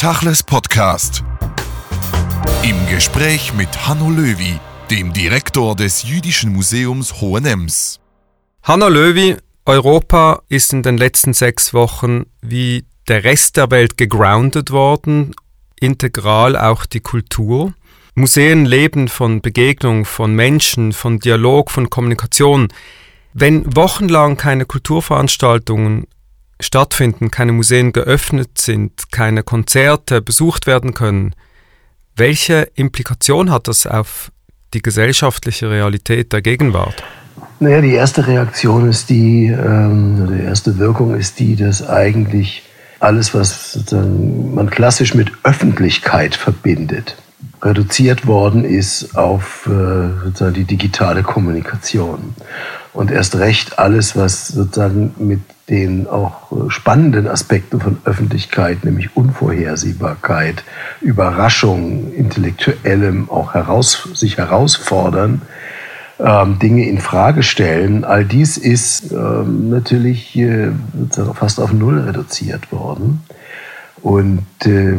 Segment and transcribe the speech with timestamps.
[0.00, 1.22] Tachles Podcast.
[2.62, 4.58] Im Gespräch mit Hanno Löwy,
[4.90, 8.00] dem Direktor des Jüdischen Museums Hohenems.
[8.62, 9.36] Hanno Löwy,
[9.66, 15.34] Europa ist in den letzten sechs Wochen wie der Rest der Welt gegroundet worden,
[15.78, 17.74] integral auch die Kultur.
[18.14, 22.68] Museen leben von Begegnung, von Menschen, von Dialog, von Kommunikation.
[23.34, 26.06] Wenn wochenlang keine Kulturveranstaltungen
[26.60, 31.34] stattfinden, keine Museen geöffnet sind, keine Konzerte besucht werden können,
[32.16, 34.30] welche Implikation hat das auf
[34.74, 37.02] die gesellschaftliche Realität der Gegenwart?
[37.58, 42.62] Naja, die erste Reaktion ist die, ähm, die erste Wirkung ist die, dass eigentlich
[43.00, 47.16] alles, was man klassisch mit Öffentlichkeit verbindet,
[47.62, 52.34] reduziert worden ist auf äh, sozusagen die digitale Kommunikation.
[52.92, 59.16] Und erst recht alles, was sozusagen mit den auch äh, spannenden Aspekten von Öffentlichkeit, nämlich
[59.16, 60.64] Unvorhersehbarkeit,
[61.00, 65.42] Überraschung, intellektuellem auch heraus, sich herausfordern,
[66.18, 68.04] ähm, Dinge in Frage stellen.
[68.04, 70.70] All dies ist ähm, natürlich äh,
[71.34, 73.22] fast auf Null reduziert worden.
[74.02, 74.96] Und äh,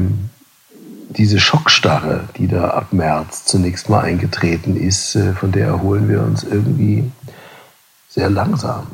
[1.18, 6.22] diese Schockstarre, die da ab März zunächst mal eingetreten ist, äh, von der erholen wir
[6.22, 7.12] uns irgendwie
[8.10, 8.88] sehr langsam.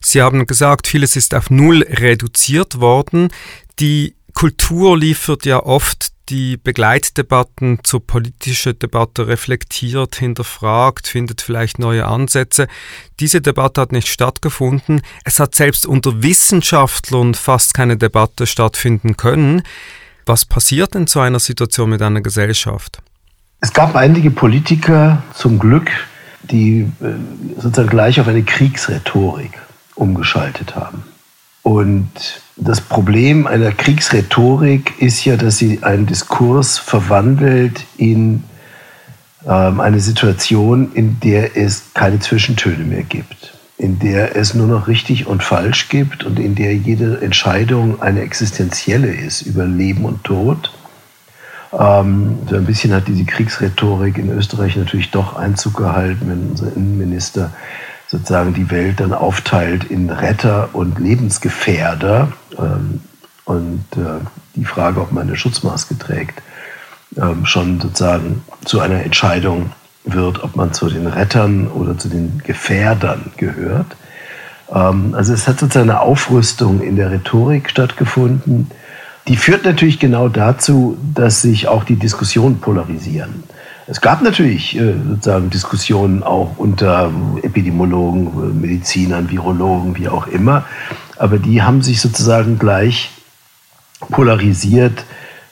[0.00, 3.28] Sie haben gesagt, vieles ist auf Null reduziert worden.
[3.80, 12.06] Die Kultur liefert ja oft die Begleitdebatten zur politischen Debatte reflektiert, hinterfragt, findet vielleicht neue
[12.06, 12.66] Ansätze.
[13.20, 15.02] Diese Debatte hat nicht stattgefunden.
[15.24, 19.62] Es hat selbst unter Wissenschaftlern fast keine Debatte stattfinden können.
[20.28, 22.98] Was passiert in so einer Situation mit einer Gesellschaft?
[23.60, 25.88] Es gab einige Politiker, zum Glück,
[26.42, 29.52] die äh, sozusagen gleich auf eine Kriegsrhetorik
[29.94, 31.04] umgeschaltet haben.
[31.62, 32.10] Und
[32.56, 38.42] das Problem einer Kriegsrhetorik ist ja, dass sie einen Diskurs verwandelt in
[39.46, 44.88] ähm, eine Situation, in der es keine Zwischentöne mehr gibt in der es nur noch
[44.88, 50.24] richtig und falsch gibt und in der jede Entscheidung eine existenzielle ist über Leben und
[50.24, 50.72] Tod.
[51.72, 56.74] Ähm, so ein bisschen hat diese Kriegsrhetorik in Österreich natürlich doch Einzug gehalten, wenn unser
[56.74, 57.52] Innenminister
[58.06, 63.00] sozusagen die Welt dann aufteilt in Retter und Lebensgefährder ähm,
[63.44, 66.40] und äh, die Frage, ob man eine Schutzmaske trägt,
[67.16, 69.72] ähm, schon sozusagen zu einer Entscheidung
[70.06, 73.96] wird, ob man zu den Rettern oder zu den Gefährdern gehört.
[74.72, 78.70] Ähm, also es hat sozusagen eine Aufrüstung in der Rhetorik stattgefunden.
[79.28, 83.42] Die führt natürlich genau dazu, dass sich auch die Diskussionen polarisieren.
[83.88, 87.10] Es gab natürlich äh, sozusagen Diskussionen auch unter
[87.42, 90.64] Epidemiologen, Medizinern, Virologen, wie auch immer,
[91.18, 93.10] aber die haben sich sozusagen gleich
[94.10, 95.04] polarisiert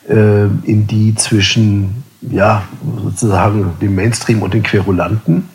[0.09, 2.63] äh, in die zwischen ja,
[3.03, 5.49] sozusagen dem Mainstream und den Querulanten.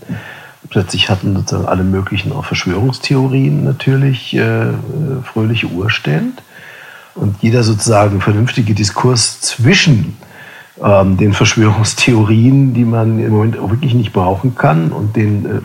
[0.69, 4.67] Plötzlich hatten sozusagen alle möglichen auch Verschwörungstheorien natürlich äh,
[5.23, 6.43] fröhliche Urständ.
[7.15, 10.17] Und jeder sozusagen vernünftige Diskurs zwischen
[10.81, 15.61] ähm, den Verschwörungstheorien, die man im Moment auch wirklich nicht brauchen kann, und den, äh,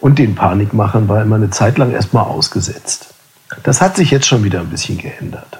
[0.00, 3.14] und den Panikmachern war immer eine Zeit lang erstmal ausgesetzt.
[3.62, 5.58] Das hat sich jetzt schon wieder ein bisschen geändert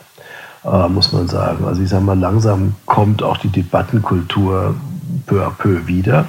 [0.64, 1.64] äh, muss man sagen.
[1.64, 4.75] Also ich sage mal, langsam kommt auch die Debattenkultur
[5.26, 6.26] peu à peu wieder.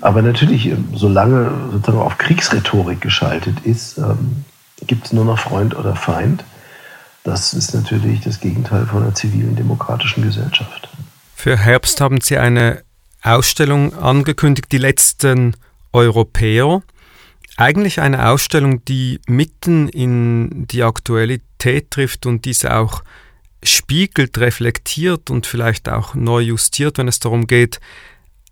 [0.00, 4.44] Aber natürlich, ähm, solange sozusagen auf Kriegsrhetorik geschaltet ist, ähm,
[4.86, 6.44] gibt es nur noch Freund oder Feind.
[7.24, 10.88] Das ist natürlich das Gegenteil von einer zivilen demokratischen Gesellschaft.
[11.34, 12.82] Für Herbst haben Sie eine
[13.22, 15.56] Ausstellung angekündigt, die letzten
[15.92, 16.82] Europäer.
[17.56, 23.02] Eigentlich eine Ausstellung, die mitten in die Aktualität trifft und diese auch
[23.62, 27.80] spiegelt, reflektiert und vielleicht auch neu justiert, wenn es darum geht,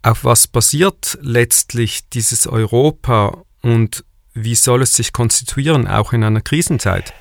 [0.03, 6.43] auf was basiert letztlich dieses Europa und wie soll es sich konstituieren, auch in einer
[6.43, 7.15] Krisenzeit?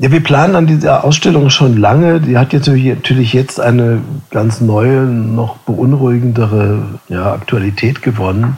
[0.00, 2.20] Ja, wir planen an dieser Ausstellung schon lange.
[2.20, 4.00] Die hat jetzt natürlich jetzt eine
[4.30, 8.56] ganz neue, noch beunruhigendere ja, Aktualität gewonnen.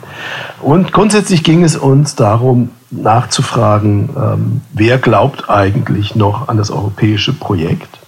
[0.61, 7.33] Und grundsätzlich ging es uns darum, nachzufragen, ähm, wer glaubt eigentlich noch an das europäische
[7.33, 8.00] Projekt?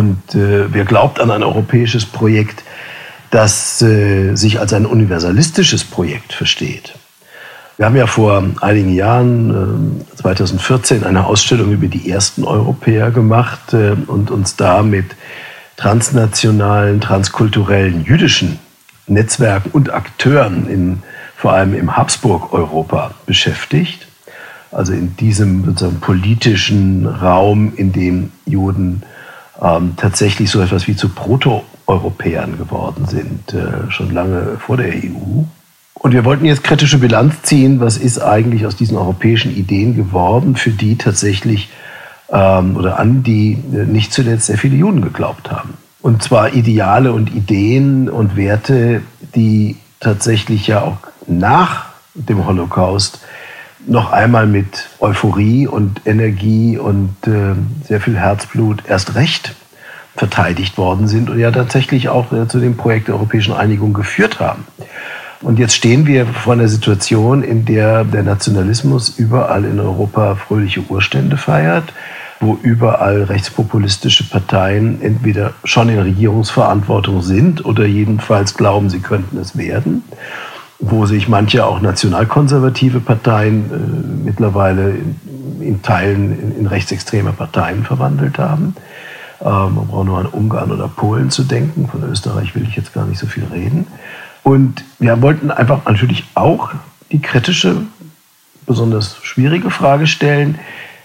[0.00, 2.64] Und äh, wer glaubt an ein europäisches Projekt,
[3.30, 6.94] das äh, sich als ein universalistisches Projekt versteht?
[7.76, 13.74] Wir haben ja vor einigen Jahren, äh, 2014, eine Ausstellung über die ersten Europäer gemacht
[13.74, 15.04] äh, und uns da mit
[15.76, 18.58] transnationalen, transkulturellen jüdischen
[19.06, 21.02] Netzwerken und Akteuren in,
[21.36, 24.06] vor allem im Habsburg-Europa beschäftigt.
[24.72, 29.02] Also in diesem politischen Raum, in dem Juden
[29.62, 35.44] ähm, tatsächlich so etwas wie zu Proto-Europäern geworden sind, äh, schon lange vor der EU.
[35.94, 40.56] Und wir wollten jetzt kritische Bilanz ziehen, was ist eigentlich aus diesen europäischen Ideen geworden,
[40.56, 41.68] für die tatsächlich
[42.30, 45.74] ähm, oder an die äh, nicht zuletzt sehr viele Juden geglaubt haben.
[46.00, 49.02] Und zwar Ideale und Ideen und Werte,
[49.34, 50.96] die tatsächlich ja auch
[51.26, 53.20] nach dem Holocaust
[53.86, 57.54] noch einmal mit Euphorie und Energie und äh,
[57.86, 59.54] sehr viel Herzblut erst recht
[60.16, 64.40] verteidigt worden sind und ja tatsächlich auch äh, zu dem Projekt der europäischen Einigung geführt
[64.40, 64.64] haben.
[65.42, 70.82] Und jetzt stehen wir vor einer Situation, in der der Nationalismus überall in Europa fröhliche
[70.82, 71.94] Urstände feiert,
[72.40, 79.56] wo überall rechtspopulistische Parteien entweder schon in Regierungsverantwortung sind oder jedenfalls glauben, sie könnten es
[79.56, 80.02] werden
[80.80, 85.16] wo sich manche auch nationalkonservative Parteien äh, mittlerweile in,
[85.60, 88.74] in Teilen in, in, rechtsextreme Parteien verwandelt haben.
[89.42, 91.88] Ähm, man braucht nur an Ungarn oder Polen zu denken.
[91.88, 93.86] Von Österreich will ich jetzt gar nicht so viel reden.
[94.42, 96.70] Und wir wollten einfach natürlich auch
[97.12, 97.82] die kritische,
[98.66, 100.58] besonders schwierige Frage stellen,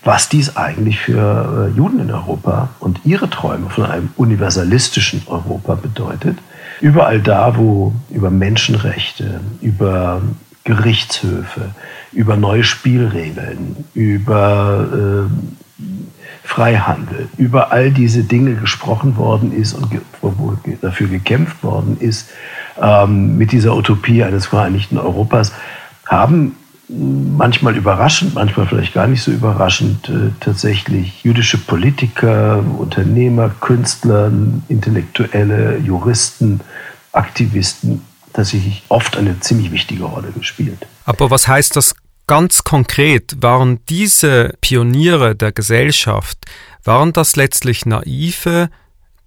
[0.06, 5.75] was dies eigentlich für äh, Juden in Europa und ihre Träume von einem universalistischen Europa
[5.75, 6.38] bedeutet
[6.81, 10.22] Überall da, wo über Menschenrechte, über
[10.63, 11.72] Gerichtshöfe,
[12.12, 15.83] über neue Spielregeln, über äh,
[16.44, 20.01] Freihandel, über all diese Dinge gesprochen worden ist und ge
[20.81, 22.30] dafür gekämpft worden ist,
[22.81, 25.54] ähm, mit dieser Utopie eines vereinigten Europas,
[26.06, 26.56] haben
[26.88, 34.32] manchmal überraschend, manchmal vielleicht gar nicht so überraschend, äh, tatsächlich jüdische Politiker, Unternehmer, Künstler,
[34.68, 36.62] Intellektuelle, Juristen,
[37.12, 38.02] Aktivisten
[38.34, 40.86] tatsächlich oft eine ziemlich wichtige Rolle gespielt.
[41.06, 41.96] Aber was heißt das
[42.28, 43.42] ganz konkret?
[43.42, 46.38] Waren diese Pioniere der Gesellschaft,
[46.84, 48.70] waren das letztlich naive,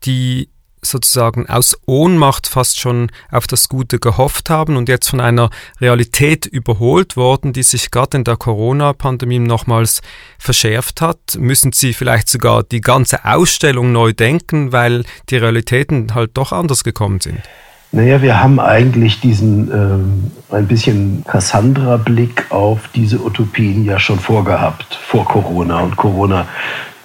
[0.04, 0.48] die
[0.82, 6.46] sozusagen aus Ohnmacht fast schon auf das Gute gehofft haben und jetzt von einer Realität
[6.46, 10.02] überholt worden, die sich gerade in der Corona-Pandemie nochmals
[10.38, 11.18] verschärft hat?
[11.38, 16.84] Müssen sie vielleicht sogar die ganze Ausstellung neu denken, weil die Realitäten halt doch anders
[16.84, 17.40] gekommen sind?
[17.90, 24.94] Naja, wir haben eigentlich diesen ähm, ein bisschen Cassandra-Blick auf diese Utopien ja schon vorgehabt,
[24.94, 25.80] vor Corona.
[25.80, 26.46] Und Corona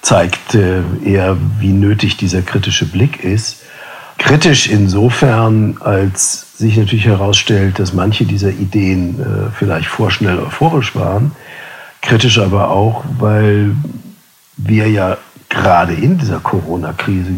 [0.04, 3.64] zeigt äh, eher, wie nötig dieser kritische Blick ist.
[4.20, 11.32] Kritisch insofern, als sich natürlich herausstellt, dass manche dieser Ideen äh, vielleicht vorschnell euphorisch waren.
[12.02, 13.76] Kritisch aber auch, weil
[14.58, 15.18] wir ja
[15.50, 17.30] gerade in dieser Corona-Krise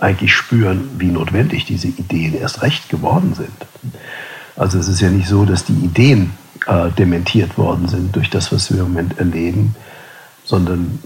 [0.00, 3.94] eigentlich spüren, wie notwendig diese Ideen erst recht geworden sind.
[4.56, 6.30] Also es ist ja nicht so, dass die Ideen
[6.66, 9.74] äh, dementiert worden sind durch das, was wir im Moment erleben,
[10.44, 11.00] sondern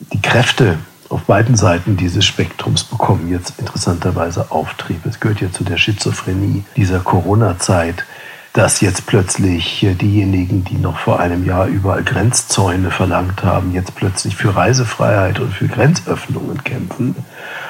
[0.00, 0.78] die Kräfte
[1.08, 5.04] auf beiden Seiten dieses Spektrums bekommen jetzt interessanterweise Auftrieb.
[5.06, 8.04] Es gehört ja zu der Schizophrenie dieser Corona-Zeit,
[8.52, 14.36] dass jetzt plötzlich diejenigen, die noch vor einem Jahr überall Grenzzäune verlangt haben, jetzt plötzlich
[14.36, 17.14] für Reisefreiheit und für Grenzöffnungen kämpfen.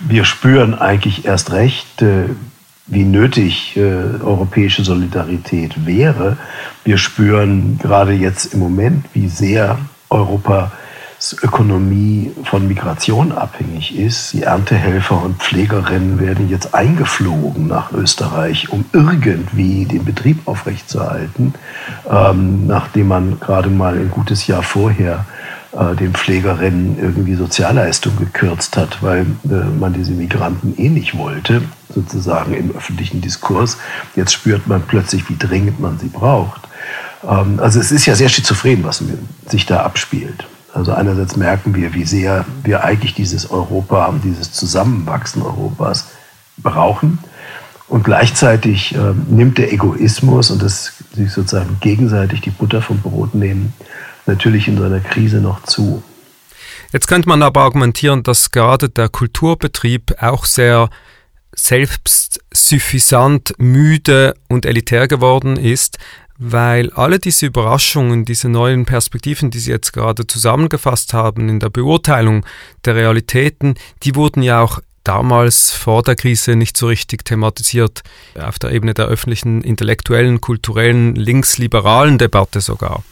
[0.00, 2.30] Wir spüren eigentlich erst recht, äh,
[2.86, 6.38] wie nötig äh, europäische Solidarität wäre.
[6.84, 9.78] Wir spüren gerade jetzt im Moment, wie sehr
[10.08, 10.72] Europa
[11.42, 14.32] Ökonomie von Migration abhängig ist.
[14.32, 21.54] Die Erntehelfer und Pflegerinnen werden jetzt eingeflogen nach Österreich, um irgendwie den Betrieb aufrechtzuerhalten,
[22.08, 25.26] ähm, nachdem man gerade mal ein gutes Jahr vorher
[25.72, 31.62] äh, den Pflegerinnen irgendwie Sozialleistung gekürzt hat, weil äh, man diese Migranten eh nicht wollte,
[31.92, 33.76] sozusagen im öffentlichen Diskurs.
[34.14, 36.62] Jetzt spürt man plötzlich, wie dringend man sie braucht.
[37.28, 39.02] Ähm, also es ist ja sehr schizophren, was
[39.46, 40.46] sich da abspielt.
[40.78, 46.06] Also einerseits merken wir, wie sehr wir eigentlich dieses Europa, dieses Zusammenwachsen Europas
[46.56, 47.18] brauchen.
[47.88, 53.34] Und gleichzeitig äh, nimmt der Egoismus und das sich sozusagen gegenseitig die Butter vom Brot
[53.34, 53.72] nehmen,
[54.26, 56.00] natürlich in so einer Krise noch zu.
[56.92, 60.90] Jetzt könnte man aber argumentieren, dass gerade der Kulturbetrieb auch sehr
[61.56, 65.98] selbstsuffisant, müde und elitär geworden ist,
[66.38, 71.68] weil alle diese Überraschungen, diese neuen Perspektiven, die Sie jetzt gerade zusammengefasst haben in der
[71.68, 72.46] Beurteilung
[72.84, 78.02] der Realitäten, die wurden ja auch damals vor der Krise nicht so richtig thematisiert,
[78.38, 83.02] auf der Ebene der öffentlichen, intellektuellen, kulturellen, linksliberalen Debatte sogar.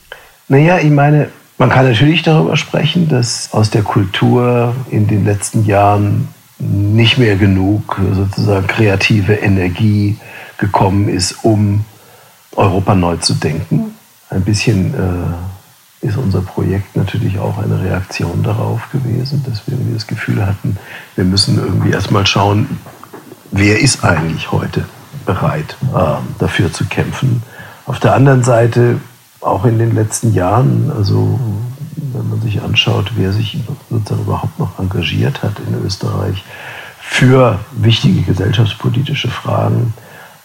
[0.49, 5.65] Naja, ich meine, man kann natürlich darüber sprechen, dass aus der Kultur in den letzten
[5.65, 6.29] Jahren
[6.59, 10.17] nicht mehr genug sozusagen kreative Energie
[10.59, 11.85] gekommen ist, um
[12.57, 13.95] Europa neu zu denken,
[14.31, 20.07] ein bisschen äh, ist unser Projekt natürlich auch eine Reaktion darauf gewesen, dass wir das
[20.07, 20.77] Gefühl hatten,
[21.15, 22.79] wir müssen irgendwie erstmal schauen,
[23.51, 24.85] wer ist eigentlich heute
[25.25, 27.43] bereit, äh, dafür zu kämpfen.
[27.87, 29.01] Auf der anderen Seite,
[29.41, 31.39] auch in den letzten Jahren, also
[31.97, 33.59] wenn man sich anschaut, wer sich
[33.91, 36.45] sozusagen überhaupt noch engagiert hat in Österreich
[37.01, 39.95] für wichtige gesellschaftspolitische Fragen,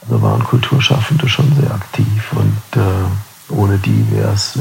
[0.10, 4.60] da waren Kulturschaffende schon sehr aktiv und äh, ohne die wäre es äh,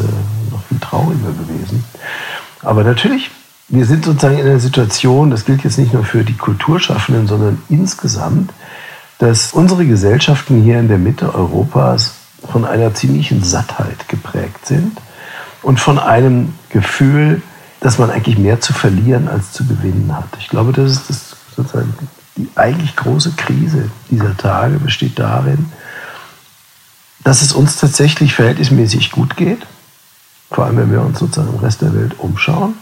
[0.50, 1.84] noch viel trauriger gewesen.
[2.62, 3.30] Aber natürlich,
[3.68, 7.62] wir sind sozusagen in einer Situation, das gilt jetzt nicht nur für die Kulturschaffenden, sondern
[7.68, 8.52] insgesamt,
[9.18, 12.14] dass unsere Gesellschaften hier in der Mitte Europas
[12.50, 14.98] von einer ziemlichen Sattheit geprägt sind
[15.62, 17.42] und von einem Gefühl,
[17.80, 20.28] dass man eigentlich mehr zu verlieren als zu gewinnen hat.
[20.38, 21.89] Ich glaube, das ist das sozusagen
[22.60, 25.70] eigentlich große Krise dieser Tage besteht darin,
[27.24, 29.66] dass es uns tatsächlich verhältnismäßig gut geht,
[30.50, 32.74] vor allem wenn wir uns sozusagen im Rest der Welt umschauen,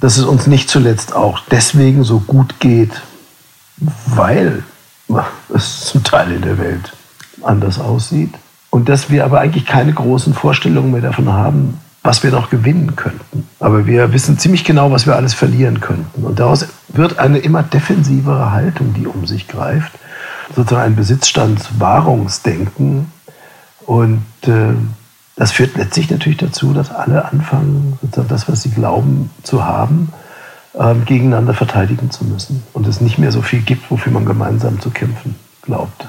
[0.00, 2.92] dass es uns nicht zuletzt auch deswegen so gut geht,
[4.06, 4.62] weil
[5.54, 6.92] es zum Teil in der Welt
[7.42, 8.34] anders aussieht
[8.70, 12.94] und dass wir aber eigentlich keine großen Vorstellungen mehr davon haben, was wir noch gewinnen
[12.96, 13.48] könnten.
[13.60, 16.24] Aber wir wissen ziemlich genau, was wir alles verlieren könnten.
[16.24, 19.92] Und daraus wird eine immer defensivere Haltung, die um sich greift,
[20.54, 23.12] sozusagen ein Besitzstandswahrungsdenken.
[23.86, 24.74] Und äh,
[25.36, 30.12] das führt letztlich natürlich dazu, dass alle anfangen, sozusagen das, was sie glauben zu haben,
[30.74, 32.64] äh, gegeneinander verteidigen zu müssen.
[32.72, 36.08] Und es nicht mehr so viel gibt, wofür man gemeinsam zu kämpfen glaubt.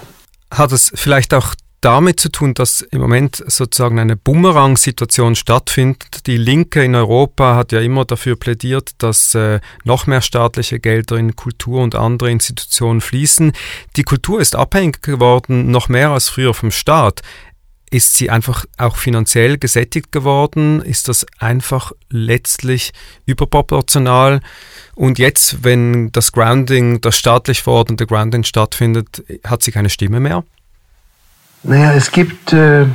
[0.52, 6.28] Hat es vielleicht auch damit zu tun, dass im Moment sozusagen eine Bumerang-Situation stattfindet.
[6.28, 11.18] Die Linke in Europa hat ja immer dafür plädiert, dass äh, noch mehr staatliche Gelder
[11.18, 13.52] in Kultur und andere Institutionen fließen.
[13.98, 17.22] Die Kultur ist abhängig geworden, noch mehr als früher vom Staat.
[17.92, 20.82] Ist sie einfach auch finanziell gesättigt geworden?
[20.82, 22.92] Ist das einfach letztlich
[23.26, 24.40] überproportional?
[24.96, 30.44] Und jetzt, wenn das Grounding, das staatlich verordnete Grounding stattfindet, hat sie keine Stimme mehr?
[31.64, 32.86] Naja, es gibt, äh,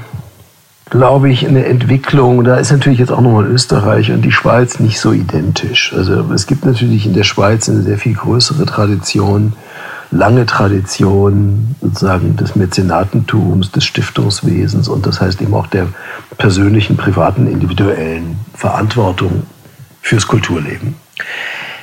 [0.90, 5.00] glaube ich, eine Entwicklung, da ist natürlich jetzt auch nochmal Österreich und die Schweiz nicht
[5.00, 5.94] so identisch.
[5.94, 9.54] Also es gibt natürlich in der Schweiz eine sehr viel größere Tradition,
[10.10, 15.86] lange Tradition sozusagen des Mäzenatentums, des Stiftungswesens und das heißt eben auch der
[16.36, 19.44] persönlichen, privaten, individuellen Verantwortung
[20.02, 20.94] fürs Kulturleben.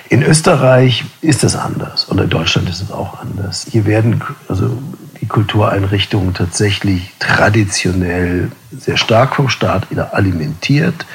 [0.09, 3.65] In Österreich ist es anders und in Deutschland ist es auch anders.
[3.71, 4.77] Hier werden also
[5.21, 11.05] die Kultureinrichtungen tatsächlich traditionell sehr stark vom Staat alimentiert.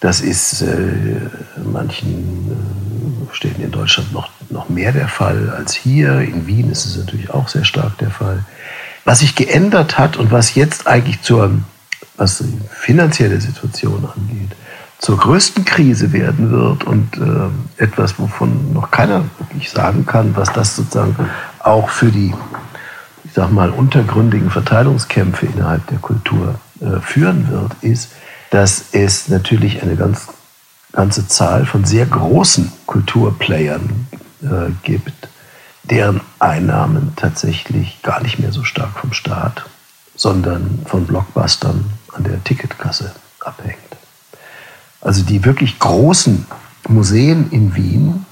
[0.00, 0.68] Das ist äh,
[1.64, 2.50] manchen
[3.30, 6.20] äh, Städten in Deutschland noch, noch mehr der Fall als hier.
[6.20, 8.44] In Wien ist es natürlich auch sehr stark der Fall.
[9.04, 11.50] Was sich geändert hat und was jetzt eigentlich zur,
[12.16, 14.56] was die finanzielle Situation angeht,
[14.98, 20.52] zur größten Krise werden wird und äh, etwas, wovon noch keiner wirklich sagen kann, was
[20.52, 21.16] das sozusagen
[21.60, 22.34] auch für die
[23.36, 28.12] sag mal, untergründigen Verteilungskämpfe innerhalb der Kultur äh, führen wird, ist,
[28.50, 30.28] dass es natürlich eine ganz,
[30.92, 34.06] ganze Zahl von sehr großen Kulturplayern
[34.42, 35.28] äh, gibt,
[35.82, 39.66] deren Einnahmen tatsächlich gar nicht mehr so stark vom Staat,
[40.14, 43.76] sondern von Blockbustern an der Ticketkasse abhängt.
[45.02, 46.46] Also die wirklich großen
[46.88, 48.24] Museen in Wien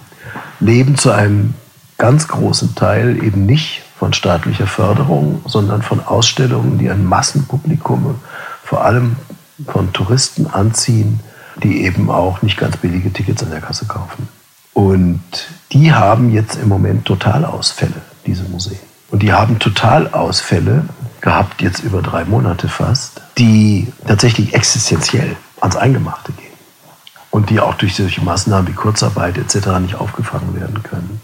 [0.61, 1.53] leben zu einem
[1.99, 8.17] ganz großen Teil eben nicht von staatlicher Förderung, sondern von Ausstellungen, die ein Massenpublikum,
[8.63, 9.17] vor allem
[9.67, 11.21] von Touristen anziehen,
[11.63, 14.29] die eben auch nicht ganz billige Tickets an der Kasse kaufen.
[14.75, 15.23] Und
[15.73, 18.79] die haben jetzt im Moment Totalausfälle, diese Museen.
[19.11, 20.85] Und die haben Totalausfälle
[21.23, 26.53] gehabt, jetzt über drei Monate fast, die tatsächlich existenziell ans Eingemachte gehen.
[27.31, 29.79] Und die auch durch solche Maßnahmen wie Kurzarbeit etc.
[29.81, 31.23] nicht aufgefangen werden können.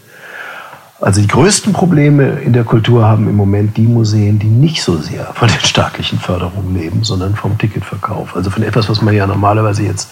[1.01, 4.97] Also die größten Probleme in der Kultur haben im Moment die Museen, die nicht so
[4.97, 8.35] sehr von den staatlichen Förderungen leben, sondern vom Ticketverkauf.
[8.35, 10.11] Also von etwas, was man ja normalerweise jetzt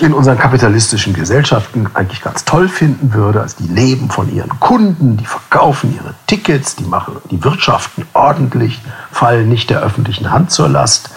[0.00, 3.42] in unseren kapitalistischen Gesellschaften eigentlich ganz toll finden würde.
[3.42, 8.80] Also die leben von ihren Kunden, die verkaufen ihre Tickets, die machen, die wirtschaften ordentlich,
[9.12, 11.10] fallen nicht der öffentlichen Hand zur Last.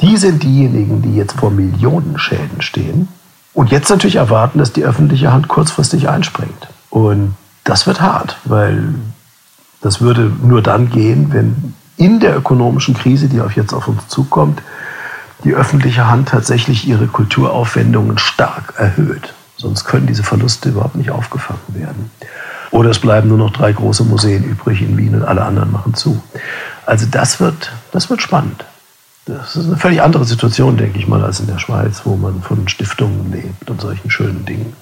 [0.00, 3.08] Die sind diejenigen, die jetzt vor Millionenschäden stehen
[3.54, 6.68] und jetzt natürlich erwarten, dass die öffentliche Hand kurzfristig einspringt.
[6.90, 7.34] Und
[7.66, 8.94] das wird hart, weil
[9.82, 14.62] das würde nur dann gehen, wenn in der ökonomischen Krise, die jetzt auf uns zukommt,
[15.44, 19.34] die öffentliche Hand tatsächlich ihre Kulturaufwendungen stark erhöht.
[19.56, 22.10] Sonst können diese Verluste überhaupt nicht aufgefangen werden.
[22.70, 25.94] Oder es bleiben nur noch drei große Museen übrig in Wien und alle anderen machen
[25.94, 26.22] zu.
[26.84, 28.64] Also das wird, das wird spannend.
[29.24, 32.42] Das ist eine völlig andere Situation, denke ich mal, als in der Schweiz, wo man
[32.42, 34.74] von Stiftungen lebt und solchen schönen Dingen.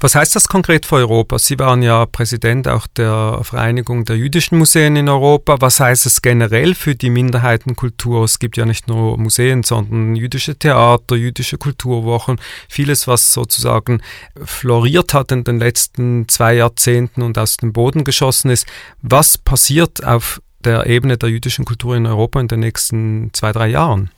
[0.00, 1.38] Was heißt das konkret für Europa?
[1.38, 5.56] Sie waren ja Präsident auch der Vereinigung der jüdischen Museen in Europa.
[5.60, 8.24] Was heißt es generell für die Minderheitenkultur?
[8.24, 14.02] Es gibt ja nicht nur Museen, sondern jüdische Theater, jüdische Kulturwochen, vieles, was sozusagen
[14.44, 18.66] floriert hat in den letzten zwei Jahrzehnten und aus dem Boden geschossen ist.
[19.02, 23.68] Was passiert auf der Ebene der jüdischen Kultur in Europa in den nächsten zwei, drei
[23.68, 24.10] Jahren?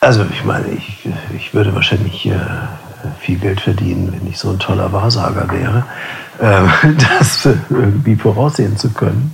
[0.00, 2.38] Also ich meine, ich, ich würde wahrscheinlich äh,
[3.20, 5.84] viel Geld verdienen, wenn ich so ein toller Wahrsager wäre,
[6.38, 9.32] äh, das irgendwie voraussehen zu können.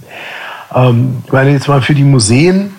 [0.75, 2.73] Ähm, ich meine jetzt mal für die Museen,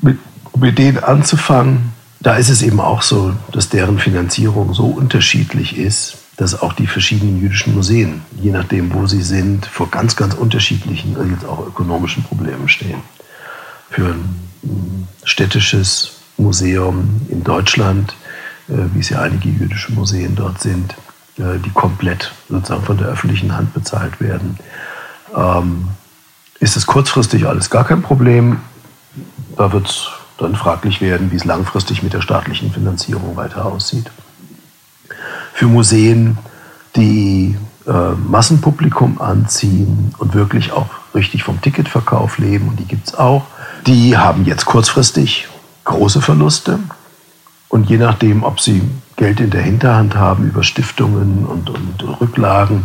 [0.00, 0.18] mit,
[0.58, 6.18] mit denen anzufangen, da ist es eben auch so, dass deren Finanzierung so unterschiedlich ist,
[6.36, 11.16] dass auch die verschiedenen jüdischen Museen, je nachdem, wo sie sind, vor ganz, ganz unterschiedlichen,
[11.16, 13.00] also jetzt auch ökonomischen Problemen stehen.
[13.90, 18.14] Für ein städtisches Museum in Deutschland,
[18.68, 20.94] wie es ja einige jüdische Museen dort sind,
[21.38, 24.58] äh, die komplett sozusagen von der öffentlichen Hand bezahlt werden,
[25.36, 25.88] ähm,
[26.58, 28.60] ist es kurzfristig alles gar kein Problem.
[29.56, 30.08] Da wird es
[30.38, 34.10] dann fraglich werden, wie es langfristig mit der staatlichen Finanzierung weiter aussieht
[35.56, 36.36] für Museen,
[36.96, 37.56] die
[37.86, 37.90] äh,
[38.28, 43.46] Massenpublikum anziehen und wirklich auch richtig vom Ticketverkauf leben, und die gibt es auch,
[43.86, 45.48] die haben jetzt kurzfristig
[45.84, 46.78] große Verluste.
[47.68, 48.82] Und je nachdem, ob sie
[49.16, 52.84] Geld in der Hinterhand haben über Stiftungen und, und Rücklagen,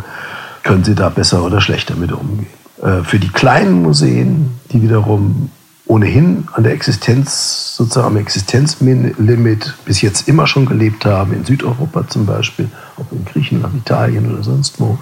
[0.64, 2.48] können sie da besser oder schlechter mit umgehen.
[2.82, 5.52] Äh, für die kleinen Museen, die wiederum
[5.92, 12.08] ohnehin an der Existenz, sozusagen am Existenzlimit bis jetzt immer schon gelebt haben, in Südeuropa
[12.08, 14.98] zum Beispiel, ob in Griechenland, Italien oder sonst wo,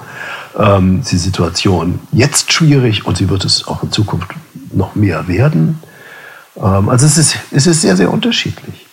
[0.57, 4.31] ähm, ist die Situation jetzt schwierig und sie wird es auch in Zukunft
[4.71, 5.79] noch mehr werden.
[6.57, 8.88] Ähm, also es ist, es ist sehr, sehr unterschiedlich.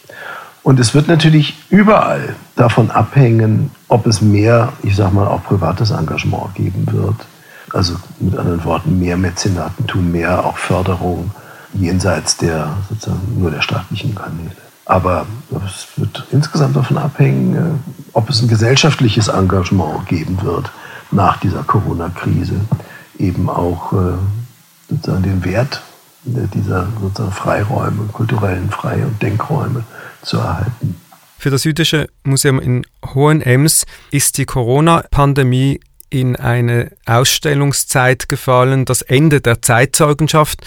[0.66, 5.92] Und es wird natürlich überall davon abhängen, ob es mehr, ich sag mal, auch privates
[5.92, 7.14] Engagement geben wird.
[7.72, 11.30] Also mit anderen Worten, mehr Mäzenatentum, mehr auch Förderung
[11.72, 14.56] jenseits der sozusagen nur der staatlichen Kanäle.
[14.86, 15.26] Aber
[15.64, 20.72] es wird insgesamt davon abhängen, äh, ob es ein gesellschaftliches Engagement geben wird
[21.12, 22.58] nach dieser Corona-Krise,
[23.20, 24.14] eben auch äh,
[24.90, 25.80] sozusagen den Wert
[26.26, 29.84] dieser sozusagen Freiräume, kulturellen Frei- und Denkräume
[30.22, 31.00] zu erhalten.
[31.38, 39.40] Für das Jüdische Museum in Hohenems ist die Corona-Pandemie in eine Ausstellungszeit gefallen, das Ende
[39.40, 40.62] der Zeitzeugenschaft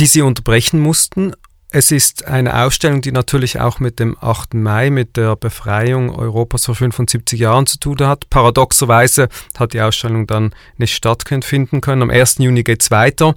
[0.00, 1.32] die sie unterbrechen mussten.
[1.72, 4.54] Es ist eine Ausstellung, die natürlich auch mit dem 8.
[4.54, 8.28] Mai, mit der Befreiung Europas vor 75 Jahren zu tun hat.
[8.28, 12.02] Paradoxerweise hat die Ausstellung dann nicht stattfinden können.
[12.02, 12.38] Am 1.
[12.38, 13.34] Juni geht es weiter.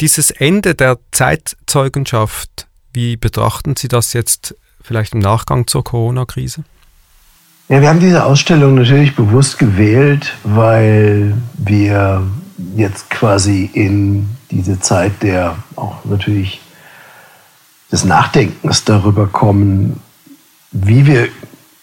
[0.00, 6.64] Dieses Ende der Zeitzeugenschaft, wie betrachten Sie das jetzt vielleicht im Nachgang zur Corona-Krise?
[7.68, 12.26] Ja, wir haben diese Ausstellung natürlich bewusst gewählt, weil wir
[12.76, 16.60] jetzt quasi in diese Zeit der auch natürlich
[17.90, 20.00] des Nachdenkens darüber kommen,
[20.72, 21.28] wie wir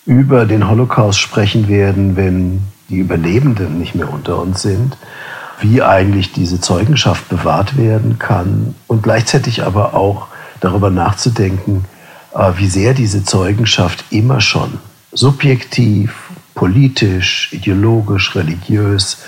[0.05, 4.97] über den Holocaust sprechen werden, wenn die Überlebenden nicht mehr unter uns sind,
[5.61, 10.27] wie eigentlich diese Zeugenschaft bewahrt werden kann und gleichzeitig aber auch
[10.59, 11.85] darüber nachzudenken,
[12.35, 14.79] äh, wie sehr diese Zeugenschaft immer schon
[15.11, 16.13] subjektiv,
[16.55, 19.19] politisch, ideologisch, religiös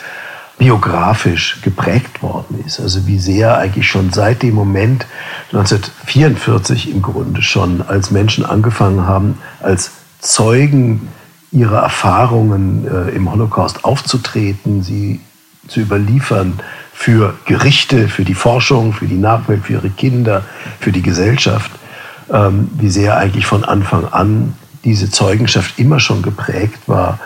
[0.57, 2.79] biografisch geprägt worden ist.
[2.79, 5.05] Also wie sehr eigentlich schon seit dem Moment
[5.51, 11.09] 1944 im Grunde schon als Menschen angefangen haben, als Zeugen
[11.51, 15.19] ihrer Erfahrungen äh, im Holocaust aufzutreten, sie
[15.67, 16.59] zu überliefern
[16.93, 20.43] für Gerichte, für die Forschung, für die Nachwelt, für ihre Kinder,
[20.79, 21.71] für die Gesellschaft,
[22.31, 27.19] ähm, wie sehr eigentlich von Anfang an diese Zeugenschaft immer schon geprägt war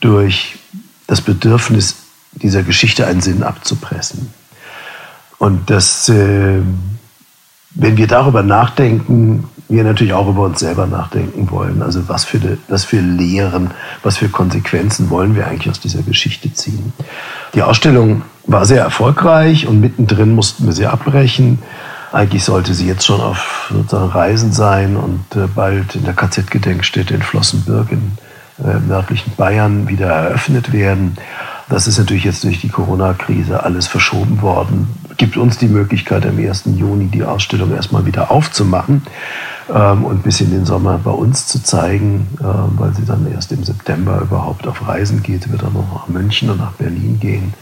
[0.00, 0.58] durch
[1.06, 1.96] das Bedürfnis,
[2.32, 4.32] dieser Geschichte einen Sinn abzupressen.
[5.38, 6.60] Und das, äh,
[7.70, 11.82] wenn wir darüber nachdenken, wir natürlich auch über uns selber nachdenken wollen.
[11.82, 13.70] Also was für, was für Lehren,
[14.02, 16.92] was für Konsequenzen wollen wir eigentlich aus dieser Geschichte ziehen.
[17.54, 21.58] Die Ausstellung war sehr erfolgreich und mittendrin mussten wir sie abbrechen.
[22.12, 27.14] Eigentlich sollte sie jetzt schon auf sozusagen Reisen sein und äh, bald in der KZ-Gedenkstätte
[27.14, 28.12] in Flossenbürg in
[28.64, 31.18] äh, nördlichen Bayern wieder eröffnet werden.
[31.68, 34.88] Das ist natürlich jetzt durch die Corona-Krise alles verschoben worden.
[35.18, 36.64] Gibt uns die Möglichkeit, am 1.
[36.76, 39.02] Juni die Ausstellung erstmal wieder aufzumachen
[39.72, 42.44] ähm, und bis in den Sommer bei uns zu zeigen, äh,
[42.78, 45.50] weil sie dann erst im September überhaupt auf Reisen geht.
[45.50, 47.52] Wird dann noch nach München und nach Berlin gehen.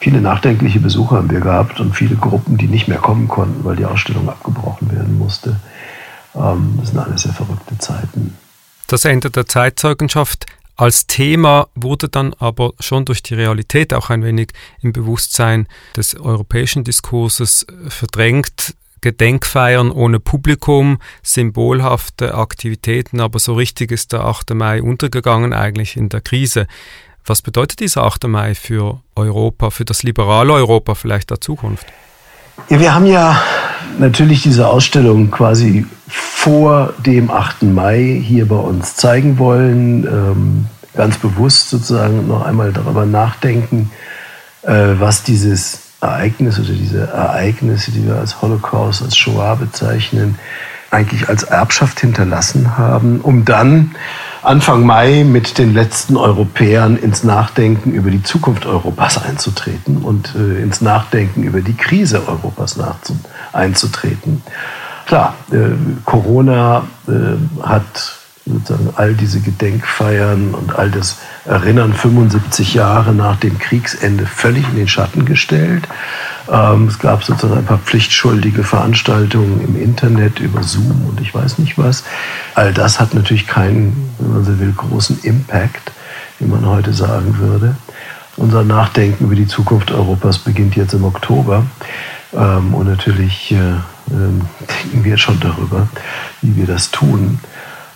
[0.00, 3.76] Viele nachdenkliche Besucher haben wir gehabt und viele Gruppen, die nicht mehr kommen konnten, weil
[3.76, 5.56] die Ausstellung abgebrochen werden musste.
[6.34, 8.34] Ähm, das sind alles sehr verrückte Zeiten.
[8.86, 10.46] Das Ende der Zeitzeugenschaft
[10.76, 16.18] als Thema wurde dann aber schon durch die Realität auch ein wenig im Bewusstsein des
[16.18, 18.74] europäischen Diskurses verdrängt.
[19.00, 24.54] Gedenkfeiern ohne Publikum, symbolhafte Aktivitäten, aber so richtig ist der 8.
[24.54, 26.66] Mai untergegangen eigentlich in der Krise.
[27.26, 28.24] Was bedeutet dieser 8.
[28.28, 31.86] Mai für Europa, für das liberale Europa vielleicht der Zukunft?
[32.68, 33.40] Ja, wir haben ja
[33.98, 37.64] natürlich diese Ausstellung quasi vor dem 8.
[37.64, 40.04] Mai hier bei uns zeigen wollen.
[40.04, 43.90] Ähm, ganz bewusst sozusagen noch einmal darüber nachdenken,
[44.62, 50.38] äh, was dieses Ereignis oder diese Ereignisse, die wir als Holocaust, als Shoah bezeichnen,
[50.90, 53.96] eigentlich als Erbschaft hinterlassen haben, um dann
[54.44, 60.62] Anfang Mai mit den letzten Europäern ins Nachdenken über die Zukunft Europas einzutreten und äh,
[60.62, 62.78] ins Nachdenken über die Krise Europas
[63.52, 64.42] einzutreten.
[65.06, 65.56] Klar, äh,
[66.04, 73.58] Corona äh, hat sozusagen all diese Gedenkfeiern und all das Erinnern 75 Jahre nach dem
[73.58, 75.84] Kriegsende völlig in den Schatten gestellt.
[76.50, 81.58] Ähm, es gab sozusagen ein paar pflichtschuldige Veranstaltungen im Internet über Zoom und ich weiß
[81.58, 82.04] nicht was.
[82.54, 85.92] All das hat natürlich keinen, wenn man so will, großen Impact,
[86.38, 87.76] wie man heute sagen würde.
[88.36, 91.64] Unser Nachdenken über die Zukunft Europas beginnt jetzt im Oktober.
[92.34, 93.76] Ähm, und natürlich äh,
[94.10, 95.88] ähm, denken wir schon darüber,
[96.42, 97.38] wie wir das tun.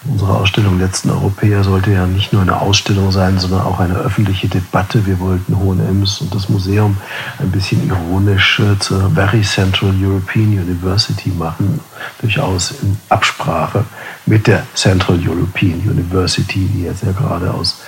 [0.05, 4.49] Unsere Ausstellung Letzten Europäer sollte ja nicht nur eine Ausstellung sein, sondern auch eine öffentliche
[4.49, 5.07] Debatte.
[5.07, 6.97] Wir wollten Hohenems und das Museum
[7.41, 11.81] ein bisschen ironisch äh, zur Very Central European University machen,
[12.21, 13.85] durchaus in Absprache
[14.27, 17.81] mit der Central European University, die jetzt ja gerade aus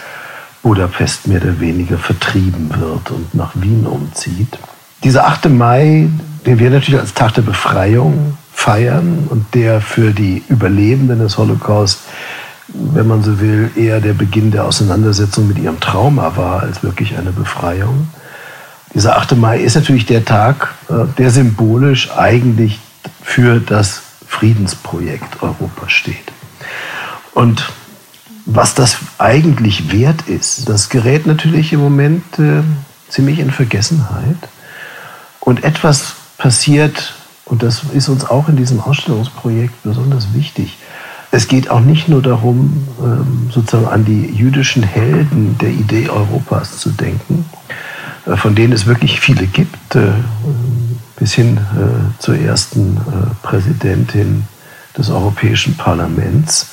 [0.63, 4.59] Budapest mehr oder weniger vertrieben wird und nach Wien umzieht.
[5.05, 5.49] Dieser 8.
[5.49, 6.11] Mai,
[6.45, 12.01] den wir natürlich als Tag der Befreiung feiern und der für die Überlebenden des Holocaust,
[12.69, 17.17] wenn man so will, eher der Beginn der Auseinandersetzung mit ihrem Trauma war als wirklich
[17.17, 18.09] eine Befreiung.
[18.93, 19.37] Dieser 8.
[19.37, 22.79] Mai ist natürlich der Tag, äh, der symbolisch eigentlich
[23.23, 26.31] für das Friedensprojekt Europa steht.
[27.33, 27.73] Und
[28.45, 32.63] was das eigentlich wert ist, das gerät natürlich im Moment äh,
[33.09, 34.37] ziemlich in Vergessenheit.
[35.41, 37.15] Und etwas passiert
[37.51, 40.79] und das ist uns auch in diesem Ausstellungsprojekt besonders wichtig.
[41.33, 46.79] Es geht auch nicht nur darum, ähm, sozusagen an die jüdischen Helden der Idee Europas
[46.79, 47.45] zu denken,
[48.27, 50.13] äh, von denen es wirklich viele gibt, äh,
[51.17, 52.97] bis hin äh, zur ersten
[53.43, 54.45] Präsidentin
[54.97, 56.69] des Europäischen Parlaments,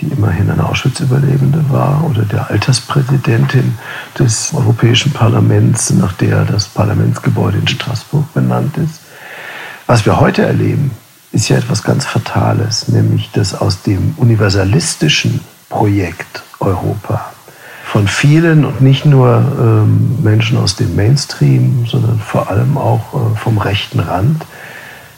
[0.00, 3.78] die immerhin eine Auschwitz-Überlebende war, oder der Alterspräsidentin
[4.18, 9.05] des Europäischen Parlaments, nach der das Parlamentsgebäude in Straßburg benannt ist.
[9.86, 10.90] Was wir heute erleben,
[11.30, 17.32] ist ja etwas ganz Fatales, nämlich dass aus dem universalistischen Projekt Europa
[17.84, 23.36] von vielen und nicht nur ähm, Menschen aus dem Mainstream, sondern vor allem auch äh,
[23.36, 24.44] vom rechten Rand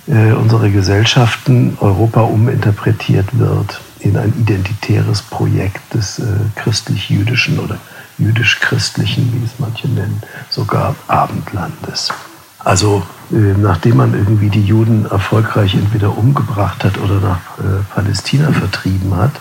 [0.06, 6.24] äh, unsere Gesellschaften Europa uminterpretiert wird in ein identitäres Projekt des äh,
[6.56, 7.78] christlich-jüdischen oder
[8.18, 12.12] jüdisch-christlichen, wie es manche nennen, sogar Abendlandes.
[12.58, 19.14] Also nachdem man irgendwie die Juden erfolgreich entweder umgebracht hat oder nach äh, Palästina vertrieben
[19.16, 19.32] hat,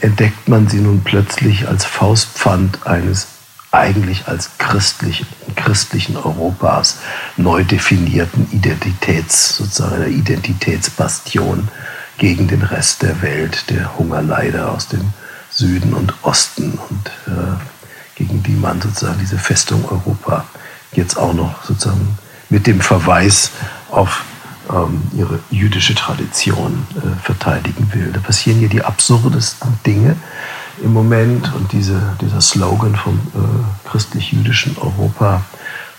[0.00, 3.28] entdeckt man sie nun plötzlich als Faustpfand eines
[3.70, 6.98] eigentlich als christlichen, christlichen Europas
[7.36, 11.68] neu definierten Identitäts, sozusagen einer Identitätsbastion
[12.16, 15.12] gegen den Rest der Welt, der Hungerleider aus dem
[15.50, 17.56] Süden und Osten und äh,
[18.14, 20.44] gegen die man sozusagen diese Festung Europa
[20.92, 22.18] jetzt auch noch sozusagen
[22.50, 23.52] mit dem Verweis
[23.90, 24.24] auf
[24.70, 28.10] ähm, ihre jüdische Tradition äh, verteidigen will.
[28.12, 30.16] Da passieren hier die absurdesten Dinge
[30.82, 35.42] im Moment und diese, dieser Slogan vom äh, christlich-jüdischen Europa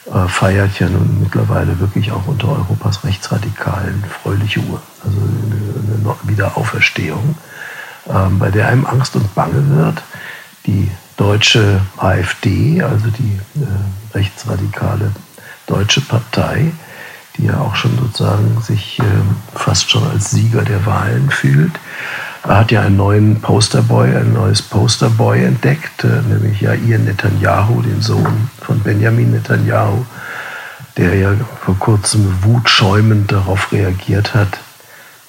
[0.05, 6.15] äh, feiert ja nun mittlerweile wirklich auch unter Europas Rechtsradikalen fröhliche Uhr, also eine, eine
[6.23, 7.35] Wiederauferstehung,
[8.07, 10.01] ähm, bei der einem Angst und Bange wird.
[10.65, 15.11] Die deutsche AfD, also die äh, rechtsradikale
[15.69, 16.71] deutsche Partei,
[17.37, 19.03] die ja auch schon sozusagen sich äh,
[19.55, 21.73] fast schon als Sieger der Wahlen fühlt,
[22.43, 28.49] hat ja einen neuen Posterboy, ein neues Posterboy entdeckt, äh, nämlich Jair Netanyahu, den Sohn
[28.61, 30.05] von Benjamin Netanyahu,
[30.97, 34.59] der ja vor kurzem wutschäumend darauf reagiert hat,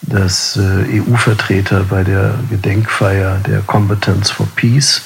[0.03, 5.03] dass äh, EU-Vertreter bei der Gedenkfeier der Combatants for Peace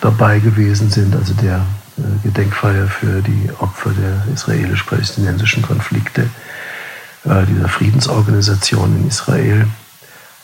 [0.00, 1.62] dabei gewesen sind, also der
[2.22, 6.28] Gedenkfeier für die Opfer der israelisch-palästinensischen Konflikte,
[7.24, 9.66] äh, dieser Friedensorganisation in Israel.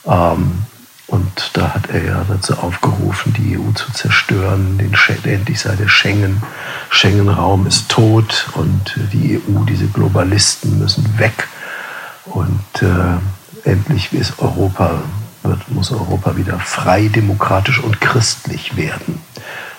[0.06, 0.62] Ähm,
[1.08, 4.78] und da hat er ja dazu aufgerufen, die EU zu zerstören.
[4.78, 6.42] Den, endlich sei der Schengen.
[6.88, 11.48] Schengen-Raum ist tot und die EU, diese Globalisten müssen weg.
[12.24, 15.02] Und äh, endlich ist Europa,
[15.42, 19.20] wird, muss Europa wieder frei, demokratisch und christlich werden.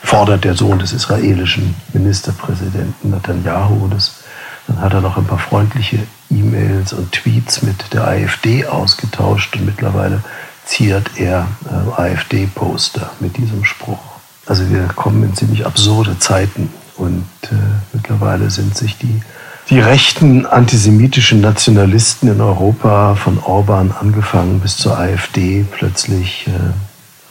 [0.03, 3.87] Fordert der Sohn des israelischen Ministerpräsidenten Netanyahu.
[3.87, 4.23] Das,
[4.67, 9.65] dann hat er noch ein paar freundliche E-Mails und Tweets mit der AfD ausgetauscht und
[9.65, 10.21] mittlerweile
[10.65, 13.99] ziert er äh, AfD-Poster mit diesem Spruch.
[14.45, 17.55] Also wir kommen in ziemlich absurde Zeiten und äh,
[17.93, 19.21] mittlerweile sind sich die,
[19.69, 26.51] die rechten antisemitischen Nationalisten in Europa von Orban angefangen bis zur AfD plötzlich äh,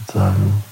[0.00, 0.62] sozusagen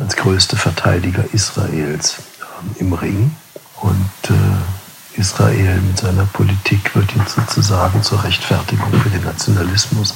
[0.00, 3.36] als größte Verteidiger Israels äh, im Ring.
[3.80, 10.14] Und äh, Israel mit seiner Politik wird jetzt sozusagen zur Rechtfertigung für den Nationalismus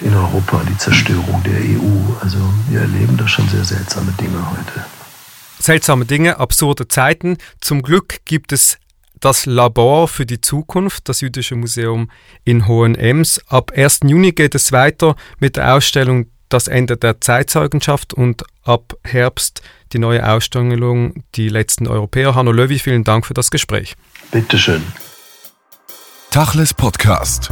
[0.00, 2.14] in Europa, die Zerstörung der EU.
[2.20, 4.84] Also wir erleben da schon sehr seltsame Dinge heute.
[5.58, 7.38] Seltsame Dinge, absurde Zeiten.
[7.60, 8.78] Zum Glück gibt es
[9.18, 12.10] das Labor für die Zukunft, das Jüdische Museum
[12.44, 13.40] in Hohenems.
[13.48, 14.00] Ab 1.
[14.04, 19.98] Juni geht es weiter mit der Ausstellung Das Ende der Zeitzeugenschaft und ab Herbst die
[19.98, 22.34] neue Ausstellung Die letzten Europäer.
[22.34, 23.94] Hanno Löwy, vielen Dank für das Gespräch.
[24.30, 24.82] Bitteschön.
[26.30, 27.50] Tachles Podcast.